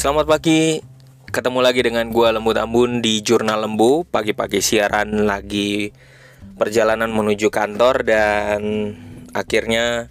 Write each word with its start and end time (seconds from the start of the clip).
Selamat 0.00 0.24
pagi, 0.24 0.80
ketemu 1.28 1.60
lagi 1.60 1.84
dengan 1.84 2.08
gua 2.08 2.32
Lembu 2.32 2.56
Tambun 2.56 3.04
di 3.04 3.20
Jurnal 3.20 3.68
Lembu. 3.68 4.08
Pagi-pagi 4.08 4.64
siaran 4.64 5.28
lagi 5.28 5.92
perjalanan 6.56 7.12
menuju 7.12 7.52
kantor 7.52 8.08
dan 8.08 8.60
akhirnya 9.36 10.08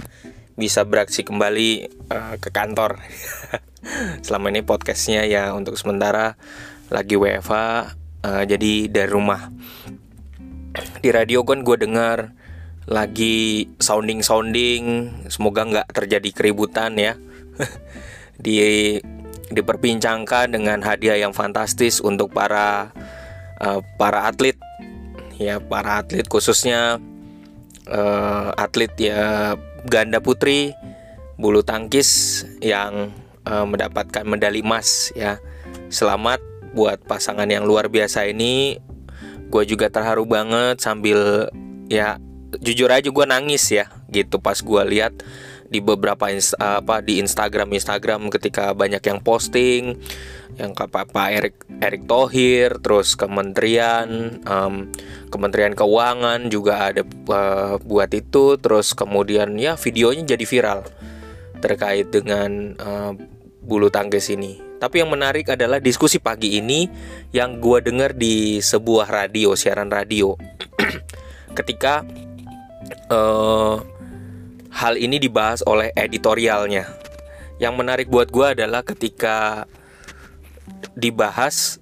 bisa 0.54 0.86
beraksi 0.86 1.26
kembali 1.26 1.90
uh, 2.06 2.38
ke 2.38 2.54
kantor. 2.54 3.02
Selama 4.30 4.54
ini 4.54 4.62
podcastnya 4.62 5.26
ya 5.26 5.58
untuk 5.58 5.74
sementara 5.74 6.38
lagi 6.94 7.18
WFH 7.18 7.54
uh, 8.30 8.44
jadi 8.46 8.94
dari 8.94 9.10
rumah. 9.10 9.50
Di 11.02 11.10
radio 11.10 11.42
kan 11.42 11.66
gue 11.66 11.78
dengar 11.82 12.38
lagi 12.86 13.66
sounding 13.82 14.22
sounding 14.22 15.10
semoga 15.34 15.66
nggak 15.66 15.98
terjadi 15.98 16.30
keributan 16.30 16.94
ya. 16.94 17.18
Di 18.38 18.56
diperbincangkan 19.50 20.54
dengan 20.54 20.80
hadiah 20.82 21.18
yang 21.18 21.34
fantastis 21.34 22.00
untuk 22.00 22.34
para 22.34 22.94
uh, 23.62 23.82
para 23.98 24.30
atlet. 24.30 24.56
Ya 25.40 25.58
para 25.58 26.04
atlet 26.04 26.28
khususnya 26.28 27.00
uh, 27.88 28.50
atlet 28.60 28.92
ya 29.00 29.56
ganda 29.88 30.20
putri 30.20 30.76
bulu 31.40 31.64
tangkis 31.64 32.44
yang 32.60 33.16
uh, 33.48 33.66
mendapatkan 33.66 34.24
medali 34.28 34.62
emas 34.62 35.10
ya. 35.16 35.42
Selamat 35.90 36.42
buat 36.74 37.02
pasangan 37.06 37.50
yang 37.50 37.66
luar 37.66 37.90
biasa 37.90 38.30
ini. 38.30 38.78
Gue 39.50 39.66
juga 39.66 39.90
terharu 39.90 40.30
banget 40.30 40.78
sambil 40.78 41.50
ya 41.90 42.22
jujur 42.62 42.90
aja 42.90 43.10
gue 43.10 43.26
nangis 43.26 43.70
ya 43.70 43.90
gitu 44.10 44.42
pas 44.42 44.58
gue 44.58 44.82
lihat 44.90 45.14
di 45.70 45.80
beberapa 45.80 46.26
apa 46.58 46.96
di 47.06 47.22
Instagram 47.22 47.70
Instagram 47.78 48.34
ketika 48.34 48.74
banyak 48.74 49.02
yang 49.06 49.22
posting 49.22 49.96
yang 50.58 50.74
ke 50.74 50.86
Pak 50.90 51.14
Erik 51.14 51.56
Erik 51.80 52.04
Thohir 52.10 52.82
terus 52.82 53.14
Kementerian 53.14 54.42
um, 54.50 54.90
Kementerian 55.30 55.78
Keuangan 55.78 56.50
juga 56.50 56.90
ada 56.90 57.06
uh, 57.06 57.78
buat 57.86 58.10
itu 58.12 58.58
terus 58.58 58.98
kemudian 58.98 59.56
ya 59.62 59.78
videonya 59.78 60.26
jadi 60.36 60.46
viral 60.46 60.82
terkait 61.62 62.10
dengan 62.10 62.74
uh, 62.80 63.14
bulu 63.62 63.92
tangkis 63.92 64.34
ini. 64.34 64.58
Tapi 64.80 65.04
yang 65.04 65.12
menarik 65.12 65.52
adalah 65.52 65.78
diskusi 65.84 66.18
pagi 66.24 66.56
ini 66.56 66.88
yang 67.36 67.60
gue 67.60 67.84
dengar 67.84 68.16
di 68.16 68.64
sebuah 68.64 69.12
radio 69.12 69.54
siaran 69.54 69.92
radio. 69.92 70.34
Ketika 71.58 72.08
uh, 73.12 73.99
hal 74.74 74.96
ini 74.96 75.18
dibahas 75.18 75.66
oleh 75.66 75.94
editorialnya. 75.98 76.86
Yang 77.60 77.74
menarik 77.76 78.08
buat 78.08 78.32
gue 78.32 78.56
adalah 78.56 78.86
ketika 78.86 79.68
dibahas 80.96 81.82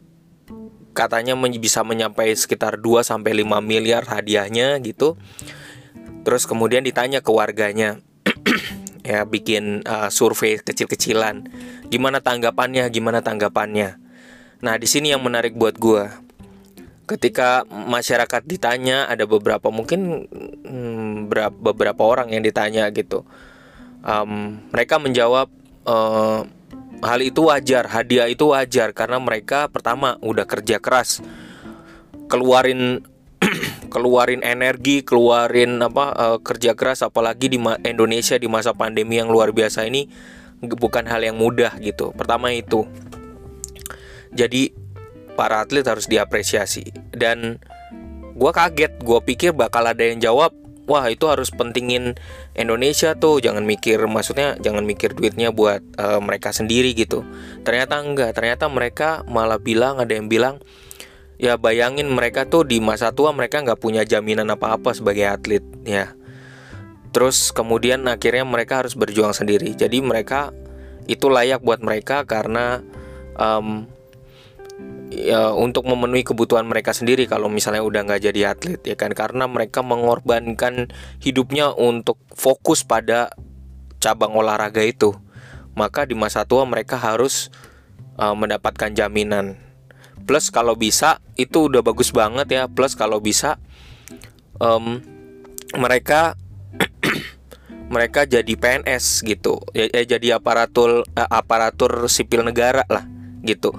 katanya 0.98 1.38
bisa 1.62 1.86
menyampai 1.86 2.34
sekitar 2.34 2.82
2 2.82 3.06
sampai 3.06 3.46
5 3.46 3.62
miliar 3.62 4.04
hadiahnya 4.10 4.82
gitu. 4.82 5.14
Terus 6.26 6.50
kemudian 6.50 6.82
ditanya 6.82 7.22
ke 7.22 7.30
warganya 7.30 8.02
ya 9.08 9.24
bikin 9.24 9.86
uh, 9.86 10.10
survei 10.10 10.58
kecil-kecilan. 10.58 11.48
Gimana 11.88 12.20
tanggapannya? 12.20 12.90
Gimana 12.90 13.22
tanggapannya? 13.22 14.02
Nah, 14.58 14.76
di 14.82 14.90
sini 14.90 15.14
yang 15.14 15.22
menarik 15.22 15.54
buat 15.54 15.78
gue 15.78 16.27
ketika 17.08 17.64
masyarakat 17.72 18.44
ditanya 18.44 19.08
ada 19.08 19.24
beberapa 19.24 19.72
mungkin 19.72 20.28
hmm, 20.68 21.32
beberapa 21.64 22.04
orang 22.04 22.36
yang 22.36 22.44
ditanya 22.44 22.92
gitu. 22.92 23.24
Um, 24.04 24.62
mereka 24.76 25.00
menjawab 25.00 25.48
uh, 25.88 26.44
hal 27.02 27.20
itu 27.24 27.48
wajar 27.48 27.88
hadiah 27.88 28.28
itu 28.28 28.52
wajar 28.52 28.92
karena 28.92 29.18
mereka 29.24 29.72
pertama 29.72 30.20
udah 30.20 30.44
kerja 30.44 30.84
keras. 30.84 31.24
Keluarin 32.28 33.08
keluarin 33.94 34.44
energi 34.44 35.08
keluarin 35.08 35.80
apa 35.80 36.12
uh, 36.12 36.38
kerja 36.44 36.76
keras 36.76 37.08
apalagi 37.08 37.48
di 37.48 37.60
Indonesia 37.88 38.36
di 38.36 38.52
masa 38.52 38.76
pandemi 38.76 39.16
yang 39.16 39.32
luar 39.32 39.56
biasa 39.56 39.88
ini 39.88 40.12
bukan 40.60 41.08
hal 41.08 41.24
yang 41.24 41.40
mudah 41.40 41.80
gitu. 41.80 42.12
Pertama 42.12 42.52
itu. 42.52 42.84
Jadi 44.36 44.76
para 45.38 45.62
atlet 45.62 45.86
harus 45.86 46.10
diapresiasi. 46.10 46.90
Dan 47.14 47.62
gue 48.34 48.52
kaget 48.52 48.98
gue 49.00 49.20
pikir 49.22 49.54
bakal 49.54 49.86
ada 49.86 50.02
yang 50.02 50.18
jawab 50.18 50.54
wah 50.88 51.04
itu 51.12 51.28
harus 51.28 51.52
pentingin 51.52 52.16
Indonesia 52.56 53.14
tuh 53.14 53.44
jangan 53.44 53.68
mikir 53.68 54.00
maksudnya 54.08 54.56
jangan 54.64 54.88
mikir 54.88 55.14
duitnya 55.14 55.52
buat 55.52 55.84
uh, 56.00 56.18
mereka 56.24 56.56
sendiri 56.56 56.96
gitu. 56.96 57.22
Ternyata 57.62 58.02
enggak 58.02 58.34
ternyata 58.34 58.66
mereka 58.72 59.22
malah 59.28 59.60
bilang 59.60 60.00
ada 60.00 60.16
yang 60.16 60.32
bilang 60.32 60.64
ya 61.38 61.60
bayangin 61.60 62.10
mereka 62.10 62.50
tuh 62.50 62.66
di 62.66 62.82
masa 62.82 63.14
tua 63.14 63.30
mereka 63.36 63.62
nggak 63.62 63.78
punya 63.78 64.02
jaminan 64.08 64.50
apa-apa 64.50 64.96
sebagai 64.96 65.28
atlet 65.28 65.62
ya. 65.84 66.16
Terus 67.12 67.52
kemudian 67.52 68.08
akhirnya 68.08 68.48
mereka 68.48 68.82
harus 68.82 68.96
berjuang 68.96 69.36
sendiri. 69.36 69.76
Jadi 69.76 70.00
mereka 70.00 70.56
itu 71.08 71.32
layak 71.32 71.64
buat 71.64 71.84
mereka 71.84 72.28
karena 72.28 72.84
um, 73.36 73.88
ya 75.08 75.56
untuk 75.56 75.88
memenuhi 75.88 76.24
kebutuhan 76.28 76.68
mereka 76.68 76.92
sendiri 76.92 77.32
kalau 77.32 77.48
misalnya 77.48 77.84
udah 77.84 78.02
nggak 78.04 78.22
jadi 78.32 78.42
atlet 78.56 78.82
ya 78.84 78.96
kan? 79.00 79.12
Karena 79.16 79.48
mereka 79.48 79.80
mengorbankan 79.84 80.92
hidupnya 81.24 81.72
untuk 81.72 82.20
fokus 82.36 82.84
pada 82.84 83.32
cabang 84.04 84.36
olahraga 84.36 84.84
itu. 84.84 85.16
Maka 85.78 86.10
di 86.10 86.18
masa 86.18 86.44
tua 86.44 86.66
mereka 86.66 86.98
harus 86.98 87.54
uh, 88.18 88.34
mendapatkan 88.34 88.92
jaminan. 88.92 89.56
Plus 90.26 90.52
kalau 90.52 90.76
bisa 90.76 91.24
itu 91.40 91.70
udah 91.72 91.86
bagus 91.86 92.12
banget 92.12 92.48
ya. 92.50 92.64
Plus 92.68 92.98
kalau 92.98 93.22
bisa 93.22 93.62
um, 94.60 95.00
mereka 95.78 96.36
mereka 97.94 98.28
jadi 98.28 98.50
PNS 98.50 99.24
gitu. 99.24 99.62
Ya, 99.72 99.88
ya 99.94 100.18
jadi 100.18 100.42
aparatur 100.42 101.06
uh, 101.16 101.30
aparatur 101.30 102.10
sipil 102.12 102.44
negara 102.44 102.84
lah 102.90 103.06
gitu 103.46 103.78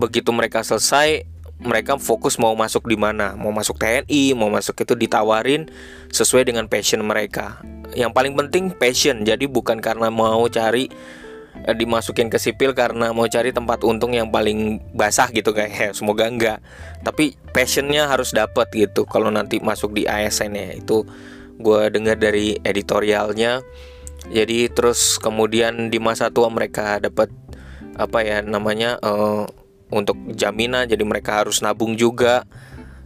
begitu 0.00 0.32
mereka 0.32 0.64
selesai 0.64 1.28
mereka 1.60 2.00
fokus 2.00 2.40
mau 2.40 2.56
masuk 2.56 2.88
di 2.88 2.96
mana? 2.96 3.36
Mau 3.36 3.52
masuk 3.52 3.76
TNI 3.76 4.32
mau 4.32 4.48
masuk 4.48 4.80
itu 4.80 4.96
ditawarin 4.96 5.68
sesuai 6.08 6.48
dengan 6.48 6.66
passion 6.66 7.04
mereka. 7.04 7.60
Yang 7.92 8.16
paling 8.16 8.32
penting 8.32 8.64
passion 8.72 9.22
jadi 9.28 9.44
bukan 9.44 9.84
karena 9.84 10.08
mau 10.08 10.40
cari 10.48 10.88
eh, 11.68 11.76
dimasukin 11.76 12.32
ke 12.32 12.40
sipil 12.40 12.72
karena 12.72 13.12
mau 13.12 13.28
cari 13.28 13.52
tempat 13.52 13.84
untung 13.84 14.16
yang 14.16 14.32
paling 14.32 14.80
basah 14.96 15.28
gitu 15.28 15.52
kayak 15.52 15.92
semoga 15.98 16.32
enggak. 16.32 16.58
Tapi 17.04 17.36
passionnya 17.52 18.08
harus 18.08 18.32
dapat 18.32 18.72
gitu. 18.72 19.04
Kalau 19.04 19.28
nanti 19.28 19.60
masuk 19.60 19.92
di 19.92 20.08
ASN 20.08 20.56
ya 20.56 20.80
itu 20.80 21.04
gue 21.60 21.80
dengar 21.92 22.16
dari 22.16 22.56
editorialnya. 22.64 23.60
Jadi 24.32 24.68
terus 24.72 25.16
kemudian 25.20 25.88
di 25.92 25.96
masa 26.00 26.28
tua 26.32 26.48
mereka 26.52 27.00
dapat 27.00 27.32
apa 28.00 28.24
ya 28.24 28.40
namanya 28.40 28.96
uh, 29.04 29.44
untuk 29.92 30.16
jaminan 30.32 30.88
jadi 30.88 31.04
mereka 31.04 31.44
harus 31.44 31.60
nabung 31.60 32.00
juga. 32.00 32.48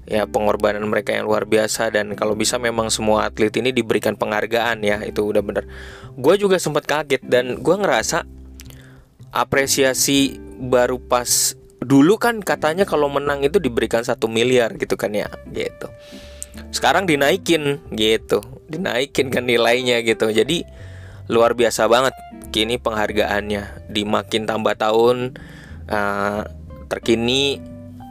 Ya 0.04 0.28
pengorbanan 0.28 0.84
mereka 0.84 1.16
yang 1.16 1.24
luar 1.24 1.48
biasa 1.48 1.88
dan 1.88 2.12
kalau 2.12 2.36
bisa 2.36 2.60
memang 2.60 2.92
semua 2.92 3.24
atlet 3.24 3.48
ini 3.56 3.72
diberikan 3.72 4.12
penghargaan 4.20 4.84
ya 4.84 5.00
itu 5.00 5.24
udah 5.24 5.40
bener. 5.40 5.64
Gue 6.12 6.36
juga 6.36 6.60
sempat 6.60 6.84
kaget 6.84 7.24
dan 7.24 7.56
gue 7.64 7.72
ngerasa 7.72 8.28
apresiasi 9.32 10.36
baru 10.60 11.00
pas 11.00 11.56
dulu 11.80 12.20
kan 12.20 12.44
katanya 12.44 12.84
kalau 12.84 13.08
menang 13.08 13.48
itu 13.48 13.56
diberikan 13.56 14.04
satu 14.04 14.28
miliar 14.28 14.76
gitu 14.76 14.92
kan 15.00 15.08
ya 15.16 15.32
gitu. 15.48 15.88
Sekarang 16.68 17.08
dinaikin 17.08 17.80
gitu. 17.96 18.44
Dinaikin 18.68 19.32
kan 19.32 19.48
nilainya 19.48 20.04
gitu. 20.04 20.28
Jadi 20.28 20.68
luar 21.28 21.56
biasa 21.56 21.88
banget. 21.88 22.14
Kini 22.54 22.78
penghargaannya 22.78 23.90
di 23.90 24.06
makin 24.06 24.46
tambah 24.46 24.78
tahun 24.78 25.34
uh, 25.90 26.42
terkini 26.86 27.58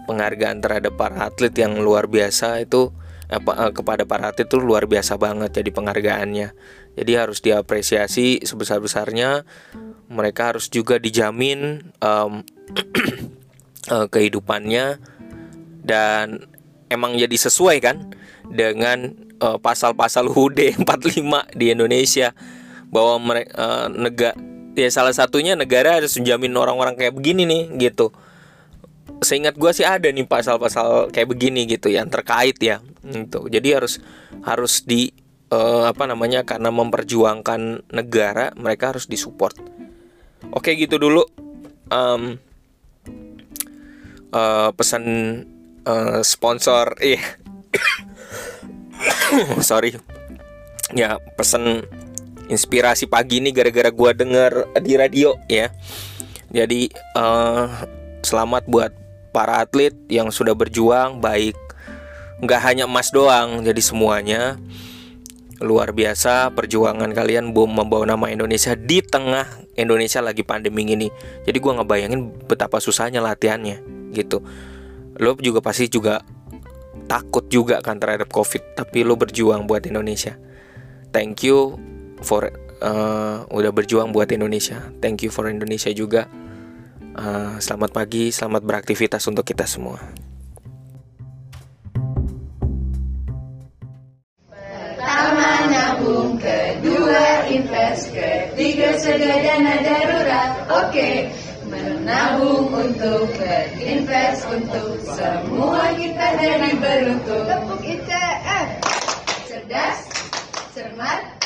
penghargaan 0.04 0.60
terhadap 0.60 1.00
para 1.00 1.32
atlet 1.32 1.54
yang 1.56 1.80
luar 1.80 2.12
biasa 2.12 2.60
itu 2.60 2.92
uh, 3.32 3.72
kepada 3.72 4.04
para 4.04 4.36
atlet 4.36 4.50
itu 4.50 4.60
luar 4.60 4.90
biasa 4.90 5.16
banget 5.16 5.64
jadi 5.64 5.70
penghargaannya. 5.72 6.48
Jadi 6.94 7.12
harus 7.18 7.42
diapresiasi 7.42 8.46
sebesar 8.46 8.78
besarnya 8.78 9.48
mereka 10.12 10.54
harus 10.54 10.70
juga 10.70 11.02
dijamin 11.02 11.90
um, 12.04 12.44
uh, 13.90 14.08
kehidupannya 14.14 15.00
dan 15.84 16.46
emang 16.92 17.18
jadi 17.18 17.34
sesuai 17.34 17.78
kan 17.82 17.98
dengan 18.54 19.18
pasal-pasal 19.44 20.32
HUD 20.32 20.88
45 20.88 20.88
di 21.60 21.66
Indonesia 21.68 22.32
bahwa 22.94 23.18
mereka 23.18 23.52
uh, 23.58 23.66
eh, 23.66 23.88
negara 23.90 24.38
ya 24.78 24.90
salah 24.90 25.14
satunya 25.14 25.58
negara 25.58 25.98
harus 25.98 26.14
menjamin 26.18 26.54
orang-orang 26.54 26.94
kayak 26.94 27.18
begini 27.18 27.50
nih 27.50 27.90
gitu. 27.90 28.14
Seingat 29.26 29.58
gue 29.58 29.72
sih 29.74 29.86
ada 29.86 30.10
nih 30.10 30.30
pasal-pasal 30.30 31.10
kayak 31.10 31.30
begini 31.34 31.66
gitu 31.66 31.90
yang 31.90 32.10
terkait 32.10 32.58
ya 32.62 32.82
gitu. 33.02 33.50
Jadi 33.50 33.68
harus 33.74 33.98
harus 34.46 34.86
di 34.86 35.10
uh, 35.50 35.90
apa 35.90 36.06
namanya 36.06 36.46
karena 36.46 36.70
memperjuangkan 36.70 37.90
negara 37.90 38.54
mereka 38.58 38.94
harus 38.94 39.10
disupport. 39.10 39.58
Oke 40.54 40.78
gitu 40.78 41.02
dulu. 41.02 41.26
Um, 41.94 42.42
uh, 44.34 44.70
pesan 44.74 45.06
uh, 45.86 46.22
sponsor 46.26 46.98
iya 47.02 47.22
sorry. 49.70 49.98
Ya 50.94 51.18
pesan 51.38 51.86
inspirasi 52.52 53.08
pagi 53.08 53.40
ini 53.40 53.56
gara-gara 53.56 53.92
gue 53.92 54.12
denger 54.16 54.52
di 54.84 54.94
radio 55.00 55.36
ya. 55.48 55.72
Jadi 56.54 56.92
uh, 57.18 57.66
selamat 58.22 58.70
buat 58.70 58.92
para 59.34 59.66
atlet 59.66 59.96
yang 60.08 60.30
sudah 60.30 60.54
berjuang 60.54 61.18
baik 61.18 61.58
nggak 62.44 62.62
hanya 62.62 62.86
emas 62.86 63.10
doang 63.10 63.64
jadi 63.64 63.82
semuanya. 63.82 64.42
Luar 65.64 65.96
biasa 65.96 66.52
perjuangan 66.52 67.08
kalian 67.16 67.56
bom 67.56 67.72
membawa 67.72 68.04
nama 68.04 68.28
Indonesia 68.28 68.76
di 68.76 69.00
tengah 69.00 69.48
Indonesia 69.80 70.20
lagi 70.20 70.44
pandemi 70.44 70.84
ini 70.84 71.08
jadi 71.48 71.56
gue 71.56 71.72
ngebayangin 71.80 72.46
betapa 72.52 72.84
susahnya 72.84 73.24
latihannya 73.24 73.80
gitu. 74.12 74.44
Lo 75.18 75.38
juga 75.40 75.64
pasti 75.64 75.88
juga 75.88 76.20
takut 77.08 77.48
juga 77.48 77.80
kan 77.80 77.98
terhadap 77.98 78.28
covid 78.30 78.76
tapi 78.76 79.08
lo 79.08 79.16
berjuang 79.16 79.64
buat 79.66 79.88
Indonesia. 79.88 80.36
Thank 81.16 81.48
you 81.48 81.93
for 82.24 82.50
uh, 82.80 83.46
udah 83.52 83.72
berjuang 83.76 84.16
buat 84.16 84.32
Indonesia 84.32 84.80
thank 85.04 85.22
you 85.22 85.30
for 85.30 85.46
Indonesia 85.52 85.92
juga 85.92 86.26
uh, 87.20 87.60
selamat 87.60 87.92
pagi 87.92 88.32
selamat 88.32 88.62
beraktivitas 88.64 89.28
untuk 89.30 89.44
kita 89.44 89.68
semua 89.68 90.00
nabung, 96.04 96.36
kedua 96.36 97.48
invest, 97.48 98.12
ketiga 98.12 99.00
sedia 99.00 99.40
dana 99.40 99.80
darurat. 99.80 100.52
Oke, 100.68 101.32
menabung 101.68 102.68
untuk 102.74 103.32
berinvest 103.40 104.44
untuk 104.52 105.00
semua 105.08 105.96
kita 105.96 106.28
jadi 106.44 106.72
beruntung. 106.76 107.46
Tepuk 107.48 107.82
ITF, 107.88 108.68
cerdas, 109.48 109.98
cermat, 110.76 111.43